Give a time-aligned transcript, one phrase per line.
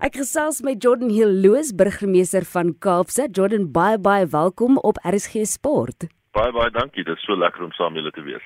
[0.00, 3.34] Ek gesels met Jordan Hill Loos, burgemeester van Kaapstad.
[3.36, 6.06] Jordan, baie baie welkom op RSG Sport.
[6.32, 7.04] Baie baie dankie.
[7.04, 8.40] Dit is so lekker om saam julle te wees.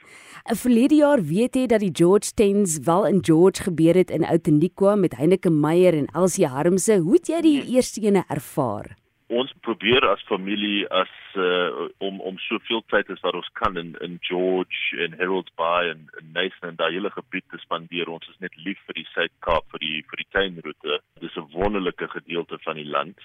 [0.50, 4.26] 'n Verlede jaar weet jy dat die George Tens wel in George gebeur het in
[4.26, 6.98] Outeniqua met Heinike Meyer en Elsie Harmse.
[6.98, 8.96] Hoe het jy die eerste ene ervaar?
[9.38, 13.94] Ons probeer as familie as uh, om om soveel tyd as wat ons kan in
[14.06, 16.04] in George en Harold Bay en
[16.36, 18.10] Nathan en daai hele gebied te spandeer.
[18.10, 21.00] Ons is net lief vir die Suid-Kaap vir die vir die tuinroete.
[21.24, 23.18] Dis 'n wonderlike gedeelte van die land.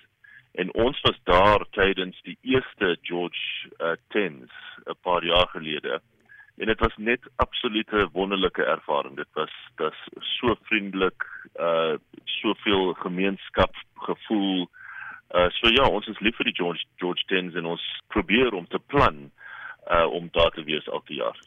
[0.61, 4.51] En ons was daar tydens die eerste George uh, Tens
[4.85, 6.01] 'n paar jaar gelede.
[6.57, 9.15] En dit was net absolute wonderlike ervaring.
[9.15, 11.23] Dit was dit so vriendelik,
[11.59, 11.95] uh
[12.25, 14.68] soveel gemeenskap gevoel Uh
[15.59, 18.79] so ja, ons is lief vir die George George Tens en ons probeer om te
[18.79, 19.29] plan
[19.89, 21.37] uh om daar te wees elke jaar.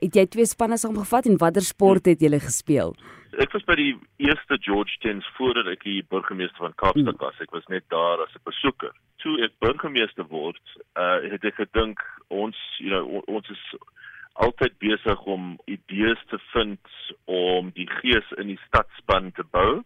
[0.00, 2.94] Het jy twee spanne saamgevat en watter sport het julle gespeel?
[3.42, 3.92] Ek was by die
[4.22, 7.24] eerste George Tens voordat ek die burgemeester van Kaapstad hmm.
[7.24, 7.40] was.
[7.42, 8.94] Ek was net daar as 'n besoeker.
[9.22, 10.62] Toe ek burgemeester word,
[10.94, 13.64] uh het ek gedink ons, you know, ons is
[14.38, 16.80] altyd besig om idees te vind
[17.24, 19.82] om die gees in die stadspan te bou.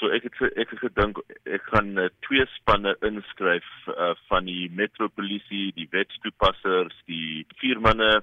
[0.00, 4.70] So ek het ek het gedink ek gaan uh, twee spanne inskryf uh, van die
[4.72, 8.22] metropolisie, die wetstoepassers, die vier manne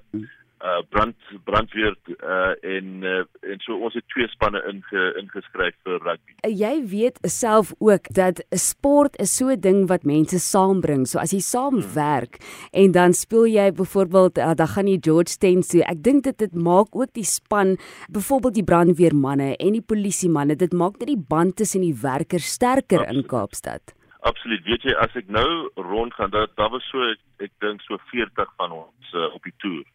[0.58, 5.98] uh brand brandweer uh en uh, en so ons het twee spanne inge, ingeskryf vir
[6.02, 6.34] rugby.
[6.42, 11.06] Jy weet self ook dat sport is so 'n ding wat mense saambring.
[11.06, 12.82] So as jy saamwerk hmm.
[12.82, 15.82] en dan speel jy byvoorbeeld uh, dan gaan jy George Tens toe.
[15.86, 17.76] Ek dink dit dit maak ook die span
[18.10, 20.56] byvoorbeeld die brandweermanne en die polisie manne.
[20.56, 23.22] Dit maak net die band tussen die werkers sterker Absoluut.
[23.22, 23.94] in Kaapstad.
[24.20, 24.64] Absoluut.
[24.64, 28.50] Weet jy as ek nou rondgaan, daar daar was so ek, ek dink so 40
[28.56, 29.86] van ons uh, op die toer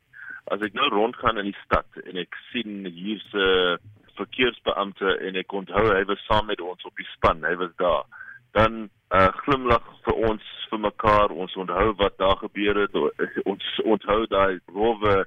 [0.52, 3.77] as ek nou rondgaan in die stad en ek sien hier's 'n uh,
[4.17, 8.03] verkeersbeampte en ek onthou hy was saam met ons op die span, hy was daar.
[8.53, 12.94] Dan uh, glimlag vir ons vir mekaar, ons onthou wat daar gebeur het,
[13.52, 15.25] ons onthou daai rowe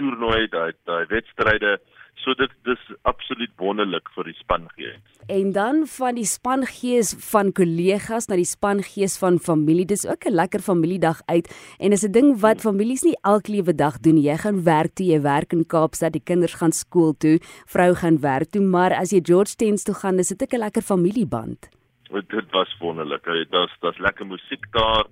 [0.00, 1.78] toernooi, daai daai wedstryde.
[2.20, 4.98] So dit dis absoluut wonderlik vir die spangees.
[5.32, 9.86] En dan van die spangees van kollegas na die spangees van familie.
[9.86, 13.74] Dis ook 'n lekker familiedag uit en is 'n ding wat families nie elke liewe
[13.74, 14.18] dag doen.
[14.18, 18.20] Jy gaan werk toe, jy werk in Kaapstad, die kinders gaan skool toe, vrou gaan
[18.20, 21.68] werk toe, maar as jy George Tens toe gaan, is dit 'n lekker familieband.
[22.28, 23.24] Dit was wonderlik.
[23.50, 25.06] Daar's daar's lekker musiek daar.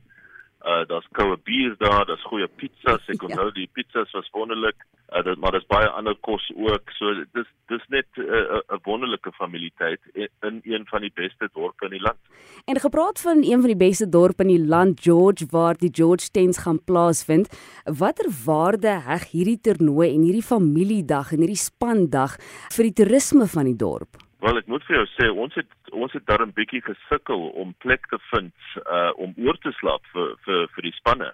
[0.61, 3.05] Uh daar's koue bier daar, daar's goeie pizzas.
[3.09, 3.29] Ek ja.
[3.29, 3.57] onthou ja.
[3.57, 4.85] die pizzas was wonderlik.
[5.09, 6.93] Uh dit maar daar's baie ander kos ook.
[6.99, 11.85] So dis dis net 'n uh, 'n wonderlike familieteit in een van die beste dorpe
[11.85, 12.19] in die land.
[12.65, 16.31] En gepraat van een van die beste dorpe in die land, George, waar die George
[16.31, 17.49] Tens gaan plaasvind.
[17.85, 22.37] Watter waarde heg hierdie toernooi en hierdie familiedag en hierdie spandag
[22.77, 24.30] vir die toerisme van die dorp?
[24.41, 27.75] Wel ek moet vir jou sê ons het ons het daar 'n bietjie gesukkel om
[27.85, 28.55] plek te vind
[28.97, 31.31] uh om oor te slaap vir vir vir die spanne.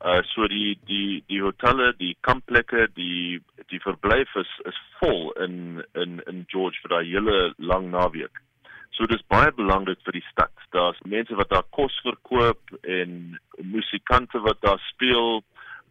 [0.00, 5.84] Uh so die die die hotelle, die kampplekke, die die verblyf is is vol in
[5.94, 8.40] in in George vir daai hele lang naweek.
[8.96, 10.54] So dis baie belangrik vir die stad.
[10.72, 15.44] Daar's mense wat daar kos verkoop en musikante wat daar speel.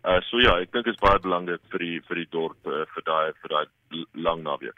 [0.07, 2.85] Uh so ja, ek dink dit is baie belangrik vir die vir die dorp uh,
[2.93, 4.77] vir daai vir daai lang naweek.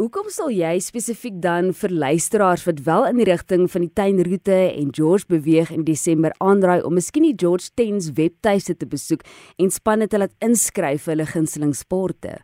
[0.00, 4.56] Hoekom sal jy spesifiek dan vir luisteraars wat wel in die rigting van die tuinroete
[4.70, 9.26] en George beweeg in Desember aandraai om miskien die George Tens webtuiste te besoek
[9.60, 12.38] en spanne te laat inskryf vir hulle gunsteling sporte?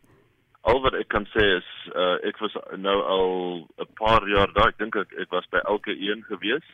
[0.68, 3.32] Al wat ek kan sê is uh ek was nou al
[3.80, 6.68] 'n paar jaar daar, ek dink ek, ek was by elke een gewees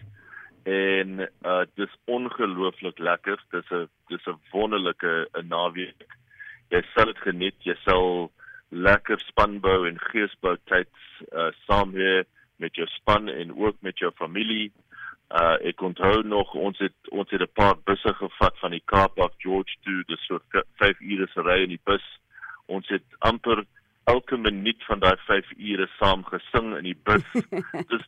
[0.64, 3.44] en uh dis ongelooflik lekker.
[3.50, 6.06] Dis 'n dis 'n wonderlike 'n naweek.
[6.68, 7.54] Jy sal dit geniet.
[7.64, 8.32] Jy sal
[8.68, 10.88] lekker spanbou en geesbou tyd
[11.32, 12.24] uh saam hier
[12.56, 14.72] met jou span en ook met jou familie.
[15.30, 19.18] Uh ek onthou nog ons het ons het 'n paar busse gevat van die Kaap
[19.18, 20.40] af George toe, dis so
[20.76, 22.04] 5 ure se ry in die bus.
[22.66, 23.64] Ons het amper
[24.04, 27.24] elke minuut van daai 5 ure saam gesing in die bus.
[27.92, 28.06] dis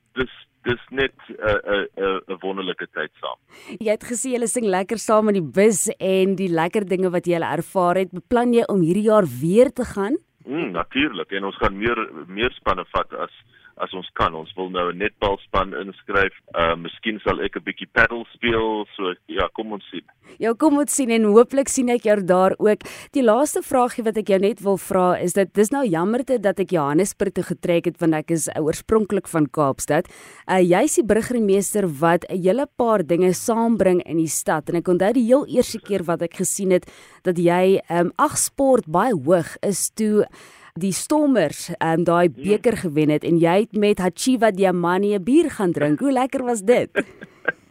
[2.55, 3.39] wonderlike tyd saam.
[3.81, 7.27] Jy het gesê jy sing lekker saam in die bus en die lekker dinge wat
[7.27, 8.15] jy al ervaar het.
[8.15, 10.17] Beplan jy om hierdie jaar weer te gaan?
[10.47, 11.99] Mm, natuurlik en ons gaan meer
[12.29, 13.33] meer spanne vat as
[13.83, 14.35] as ons kan.
[14.35, 16.35] Ons wil nou 'n netbalspan inskryf.
[16.55, 18.87] Uh miskien sal ek 'n bietjie paddle speel.
[18.97, 20.05] So ja, kom ons sien.
[20.39, 22.81] Ja, kom ons sien en hooplik sien ek jou daar ook.
[23.13, 26.59] Die laaste vraagie wat ek jou net wil vra is dat dis nou jammerte dat
[26.59, 30.09] ek Johannesburg toe getrek het want ek is oorspronklik van Kaapstad.
[30.49, 34.89] Uh jy's die burgemeester wat 'n hele paar dinge saambring in die stad en ek
[34.89, 36.91] onthou die heel eerste keer wat ek gesien het
[37.23, 40.27] dat jy um ag sport baie hoog is toe
[40.75, 45.47] die Stormers um, daai beker gewen het en jy het met Hachiva Diamani 'n bier
[45.51, 46.01] gaan drink.
[46.01, 46.91] Hoe lekker was dit?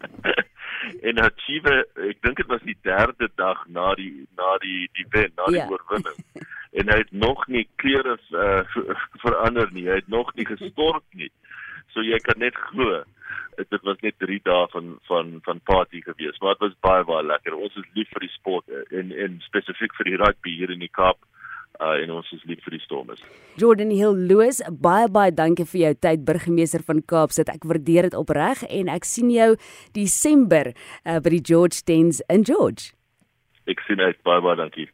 [1.07, 5.35] en Hachiva, ek dink dit was die derde dag na die na die die wen,
[5.35, 5.67] na die ja.
[5.67, 6.15] oorwinning.
[6.79, 8.63] en hy het nog nie klere uh,
[9.19, 9.83] verander nie.
[9.89, 11.31] Hy het nog nie gestort nie.
[11.91, 13.03] So jy kan net glo
[13.57, 17.27] dit was net 3 dae van van van party gewees, maar dit was baie baie
[17.27, 17.53] lekker.
[17.53, 18.65] Ons is lief vir die sport
[18.95, 21.19] en en spesifiek vir die rugby hier in die Kaap.
[21.83, 23.21] Uh, en ons is lief vir die Stormers.
[23.59, 27.51] Jordan Hill Loos, baie baie dankie vir jou tyd burgemeester van Kaapstad.
[27.51, 29.49] Ek waardeer dit opreg en ek sien jou
[29.97, 32.93] Desember uh, by die George Tens in George.
[33.67, 34.87] Ek sien uit baie baie dankie.